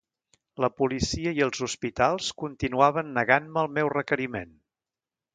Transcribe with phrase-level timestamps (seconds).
[0.63, 4.57] La policia i els hospitals continuaven negant-me el meu requeriment...